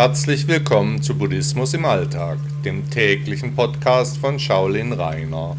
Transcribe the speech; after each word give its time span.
Herzlich 0.00 0.46
willkommen 0.46 1.02
zu 1.02 1.18
Buddhismus 1.18 1.74
im 1.74 1.84
Alltag, 1.84 2.38
dem 2.64 2.88
täglichen 2.88 3.56
Podcast 3.56 4.18
von 4.18 4.38
Shaolin 4.38 4.92
Rainer. 4.92 5.56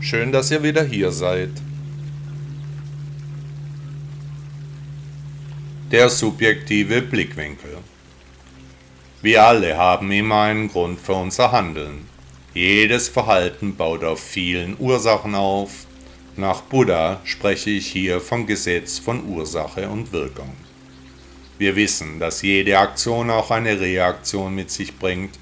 Schön, 0.00 0.32
dass 0.32 0.50
ihr 0.50 0.62
wieder 0.62 0.82
hier 0.82 1.12
seid. 1.12 1.50
Der 5.90 6.08
subjektive 6.08 7.02
Blickwinkel. 7.02 7.76
Wir 9.20 9.44
alle 9.44 9.76
haben 9.76 10.10
immer 10.10 10.40
einen 10.40 10.68
Grund 10.68 10.98
für 10.98 11.12
unser 11.12 11.52
Handeln. 11.52 12.08
Jedes 12.54 13.10
Verhalten 13.10 13.76
baut 13.76 14.04
auf 14.04 14.20
vielen 14.20 14.74
Ursachen 14.78 15.34
auf. 15.34 15.84
Nach 16.38 16.62
Buddha 16.62 17.20
spreche 17.24 17.68
ich 17.68 17.88
hier 17.88 18.22
vom 18.22 18.46
Gesetz 18.46 18.98
von 18.98 19.28
Ursache 19.28 19.86
und 19.90 20.14
Wirkung. 20.14 20.54
Wir 21.62 21.76
wissen, 21.76 22.18
dass 22.18 22.42
jede 22.42 22.76
Aktion 22.76 23.30
auch 23.30 23.52
eine 23.52 23.78
Reaktion 23.78 24.52
mit 24.52 24.72
sich 24.72 24.98
bringt, 24.98 25.38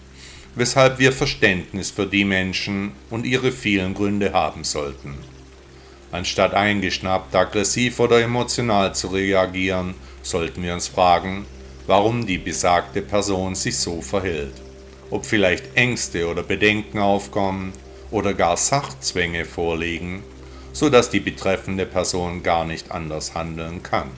weshalb 0.54 0.98
wir 0.98 1.12
Verständnis 1.12 1.90
für 1.90 2.04
die 2.04 2.26
Menschen 2.26 2.92
und 3.08 3.24
ihre 3.24 3.50
vielen 3.50 3.94
Gründe 3.94 4.34
haben 4.34 4.62
sollten. 4.62 5.14
Anstatt 6.12 6.52
eingeschnappt, 6.52 7.34
aggressiv 7.34 8.00
oder 8.00 8.20
emotional 8.20 8.94
zu 8.94 9.06
reagieren, 9.06 9.94
sollten 10.20 10.62
wir 10.62 10.74
uns 10.74 10.88
fragen, 10.88 11.46
warum 11.86 12.26
die 12.26 12.36
besagte 12.36 13.00
Person 13.00 13.54
sich 13.54 13.78
so 13.78 14.02
verhält. 14.02 14.60
Ob 15.10 15.24
vielleicht 15.24 15.74
Ängste 15.74 16.28
oder 16.28 16.42
Bedenken 16.42 16.98
aufkommen 16.98 17.72
oder 18.10 18.34
gar 18.34 18.58
Sachzwänge 18.58 19.46
vorliegen, 19.46 20.22
so 20.74 20.90
dass 20.90 21.08
die 21.08 21.20
betreffende 21.20 21.86
Person 21.86 22.42
gar 22.42 22.66
nicht 22.66 22.90
anders 22.90 23.34
handeln 23.34 23.82
kann 23.82 24.10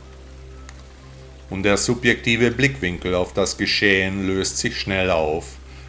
und 1.53 1.65
der 1.65 1.77
subjektive 1.77 2.51
Blickwinkel 2.51 3.15
auf 3.15 3.35
das 3.35 3.59
Geschehen 3.59 4.27
löst 4.27 4.57
sich 4.57 4.81
schnell 4.81 5.11
auf, 5.11 5.45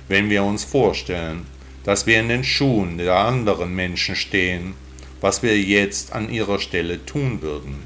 wenn 0.09 0.29
wir 0.29 0.43
uns 0.43 0.65
vorstellen, 0.65 1.45
dass 1.85 2.05
wir 2.05 2.19
in 2.19 2.27
den 2.27 2.43
Schuhen 2.43 2.97
der 2.97 3.15
anderen 3.15 3.73
Menschen 3.73 4.17
stehen, 4.17 4.73
was 5.21 5.41
wir 5.41 5.57
jetzt 5.57 6.11
an 6.11 6.29
ihrer 6.29 6.59
Stelle 6.59 7.05
tun 7.05 7.41
würden. 7.41 7.77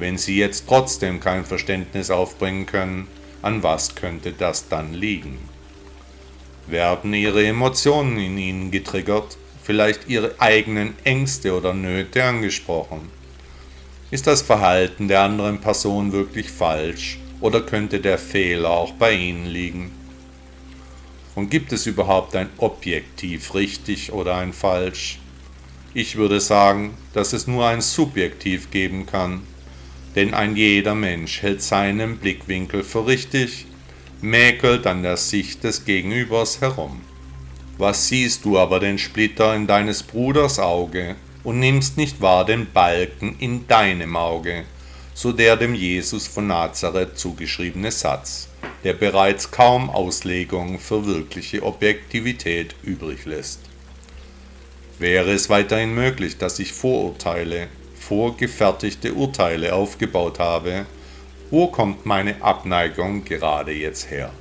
Wenn 0.00 0.18
sie 0.18 0.36
jetzt 0.36 0.64
trotzdem 0.66 1.20
kein 1.20 1.44
Verständnis 1.44 2.10
aufbringen 2.10 2.66
können, 2.66 3.06
an 3.40 3.62
was 3.62 3.94
könnte 3.94 4.32
das 4.32 4.68
dann 4.68 4.92
liegen? 4.92 5.38
Werden 6.66 7.14
ihre 7.14 7.46
Emotionen 7.46 8.18
in 8.18 8.36
ihnen 8.36 8.70
getriggert, 8.72 9.36
vielleicht 9.62 10.08
ihre 10.08 10.40
eigenen 10.40 10.94
Ängste 11.04 11.56
oder 11.56 11.72
Nöte 11.72 12.24
angesprochen? 12.24 13.12
Ist 14.14 14.28
das 14.28 14.42
Verhalten 14.42 15.08
der 15.08 15.22
anderen 15.22 15.60
Person 15.60 16.12
wirklich 16.12 16.48
falsch 16.48 17.18
oder 17.40 17.60
könnte 17.60 17.98
der 17.98 18.16
Fehler 18.16 18.70
auch 18.70 18.92
bei 18.92 19.12
Ihnen 19.12 19.44
liegen? 19.44 19.90
Und 21.34 21.50
gibt 21.50 21.72
es 21.72 21.86
überhaupt 21.86 22.36
ein 22.36 22.48
Objektiv 22.58 23.56
richtig 23.56 24.12
oder 24.12 24.36
ein 24.36 24.52
falsch? 24.52 25.18
Ich 25.94 26.14
würde 26.14 26.38
sagen, 26.40 26.96
dass 27.12 27.32
es 27.32 27.48
nur 27.48 27.66
ein 27.66 27.80
Subjektiv 27.80 28.70
geben 28.70 29.04
kann, 29.04 29.42
denn 30.14 30.32
ein 30.32 30.54
jeder 30.54 30.94
Mensch 30.94 31.42
hält 31.42 31.60
seinen 31.60 32.18
Blickwinkel 32.18 32.84
für 32.84 33.08
richtig, 33.08 33.66
mäkelt 34.20 34.86
an 34.86 35.02
der 35.02 35.16
Sicht 35.16 35.64
des 35.64 35.84
Gegenübers 35.84 36.60
herum. 36.60 37.00
Was 37.78 38.06
siehst 38.06 38.44
du 38.44 38.60
aber 38.60 38.78
den 38.78 38.98
Splitter 38.98 39.56
in 39.56 39.66
deines 39.66 40.04
Bruders 40.04 40.60
Auge 40.60 41.16
und 41.44 41.60
nimmst 41.60 41.96
nicht 41.96 42.20
wahr 42.20 42.44
den 42.44 42.72
Balken 42.72 43.36
in 43.38 43.68
deinem 43.68 44.16
Auge, 44.16 44.64
so 45.14 45.30
der 45.30 45.56
dem 45.56 45.74
Jesus 45.74 46.26
von 46.26 46.48
Nazareth 46.48 47.16
zugeschriebene 47.16 47.92
Satz, 47.92 48.48
der 48.82 48.94
bereits 48.94 49.50
kaum 49.50 49.88
Auslegung 49.90 50.80
für 50.80 51.06
wirkliche 51.06 51.62
Objektivität 51.62 52.74
übrig 52.82 53.24
lässt. 53.26 53.60
Wäre 54.98 55.32
es 55.32 55.50
weiterhin 55.50 55.94
möglich, 55.94 56.38
dass 56.38 56.58
ich 56.58 56.72
Vorurteile, 56.72 57.68
vorgefertigte 57.94 59.14
Urteile 59.14 59.74
aufgebaut 59.74 60.38
habe, 60.38 60.86
wo 61.50 61.68
kommt 61.68 62.06
meine 62.06 62.42
Abneigung 62.42 63.24
gerade 63.24 63.72
jetzt 63.72 64.10
her? 64.10 64.32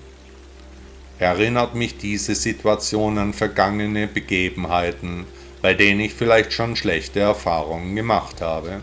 Erinnert 1.19 1.75
mich 1.75 1.97
diese 1.97 2.34
Situation 2.34 3.18
an 3.18 3.34
vergangene 3.34 4.08
Begebenheiten, 4.08 5.25
bei 5.63 5.74
denen 5.74 6.01
ich 6.01 6.13
vielleicht 6.13 6.51
schon 6.51 6.75
schlechte 6.75 7.22
Erfahrungen 7.22 7.96
gemacht 7.96 8.41
habe? 8.41 8.81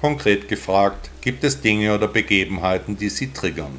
Konkret 0.00 0.48
gefragt, 0.48 1.10
gibt 1.20 1.44
es 1.44 1.60
Dinge 1.60 1.94
oder 1.94 2.08
Begebenheiten, 2.08 2.96
die 2.96 3.10
Sie 3.10 3.34
triggern? 3.34 3.78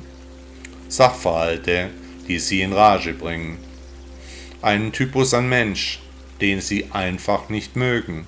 Sachverhalte, 0.88 1.90
die 2.28 2.38
Sie 2.38 2.62
in 2.62 2.74
Rage 2.74 3.14
bringen? 3.14 3.58
Einen 4.62 4.92
Typus 4.92 5.34
an 5.34 5.50
Mensch, 5.50 6.00
den 6.42 6.62
Sie 6.62 6.92
einfach 6.92 7.50
nicht 7.50 7.76
mögen? 7.76 8.28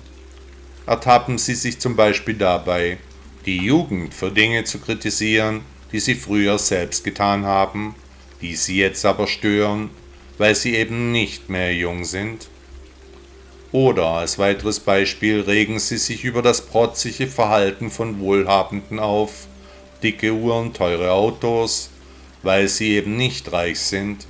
Ertappen 0.84 1.38
Sie 1.38 1.54
sich 1.54 1.78
zum 1.78 1.94
Beispiel 1.94 2.34
dabei, 2.34 2.98
die 3.46 3.58
Jugend 3.58 4.12
für 4.12 4.32
Dinge 4.32 4.64
zu 4.64 4.80
kritisieren, 4.80 5.60
die 5.92 6.00
Sie 6.00 6.16
früher 6.16 6.58
selbst 6.58 7.04
getan 7.04 7.44
haben, 7.44 7.94
die 8.40 8.56
Sie 8.56 8.78
jetzt 8.78 9.06
aber 9.06 9.28
stören, 9.28 9.90
weil 10.36 10.56
Sie 10.56 10.74
eben 10.74 11.12
nicht 11.12 11.48
mehr 11.48 11.72
jung 11.72 12.04
sind? 12.04 12.48
Oder 13.72 14.06
als 14.06 14.38
weiteres 14.38 14.80
Beispiel 14.80 15.40
regen 15.40 15.78
sie 15.78 15.96
sich 15.96 16.24
über 16.24 16.42
das 16.42 16.66
protzige 16.66 17.26
Verhalten 17.26 17.90
von 17.90 18.20
Wohlhabenden 18.20 18.98
auf, 18.98 19.46
dicke 20.02 20.34
Uhren, 20.34 20.74
teure 20.74 21.12
Autos, 21.12 21.88
weil 22.42 22.68
sie 22.68 22.96
eben 22.96 23.16
nicht 23.16 23.50
reich 23.50 23.80
sind. 23.80 24.26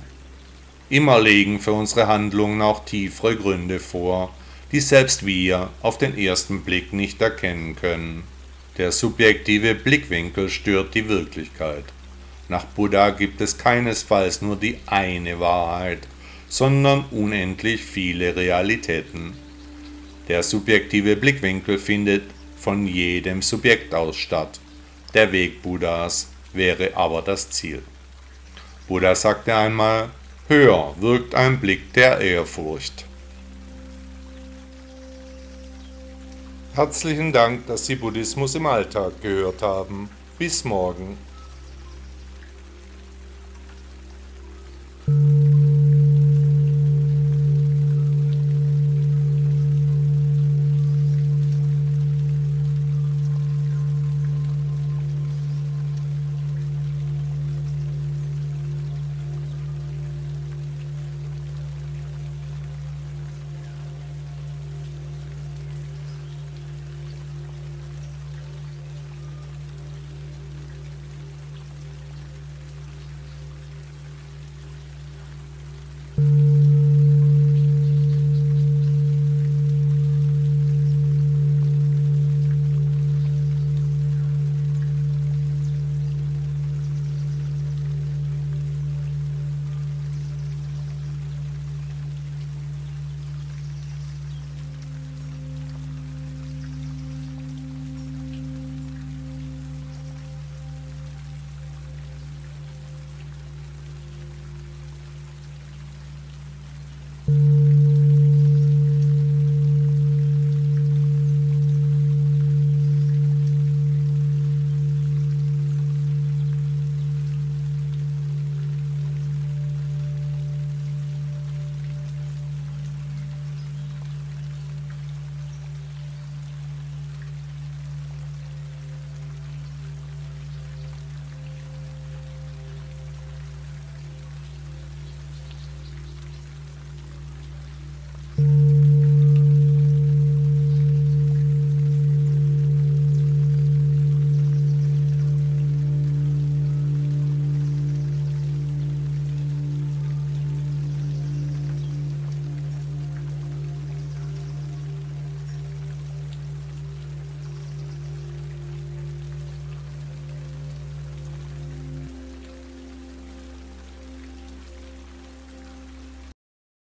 Immer 0.89 1.19
liegen 1.19 1.59
für 1.59 1.73
unsere 1.73 2.07
Handlungen 2.07 2.61
auch 2.61 2.85
tiefere 2.85 3.35
Gründe 3.35 3.79
vor, 3.79 4.33
die 4.71 4.79
selbst 4.79 5.25
wir 5.25 5.69
auf 5.81 5.97
den 5.97 6.17
ersten 6.17 6.63
Blick 6.63 6.93
nicht 6.93 7.21
erkennen 7.21 7.75
können. 7.75 8.23
Der 8.77 8.91
subjektive 8.91 9.75
Blickwinkel 9.75 10.49
stört 10.49 10.95
die 10.95 11.09
Wirklichkeit. 11.09 11.83
Nach 12.47 12.63
Buddha 12.63 13.09
gibt 13.09 13.41
es 13.41 13.57
keinesfalls 13.57 14.41
nur 14.41 14.55
die 14.55 14.79
eine 14.85 15.39
Wahrheit, 15.39 16.07
sondern 16.53 17.05
unendlich 17.09 17.83
viele 17.83 18.35
Realitäten. 18.35 19.33
Der 20.27 20.43
subjektive 20.43 21.15
Blickwinkel 21.15 21.79
findet 21.79 22.25
von 22.55 22.85
jedem 22.85 23.41
Subjekt 23.41 23.95
aus 23.95 24.17
statt. 24.17 24.59
Der 25.15 25.31
Weg 25.31 25.63
Buddhas 25.63 26.27
wäre 26.53 26.95
aber 26.95 27.23
das 27.23 27.49
Ziel. 27.49 27.81
Buddha 28.87 29.15
sagte 29.15 29.55
einmal, 29.55 30.11
höher 30.47 30.93
wirkt 30.99 31.33
ein 31.33 31.59
Blick 31.59 31.91
der 31.93 32.19
Ehrfurcht. 32.21 33.05
Herzlichen 36.75 37.33
Dank, 37.33 37.65
dass 37.65 37.87
Sie 37.87 37.95
Buddhismus 37.95 38.53
im 38.53 38.67
Alltag 38.67 39.19
gehört 39.23 39.63
haben. 39.63 40.07
Bis 40.37 40.63
morgen. 40.63 41.17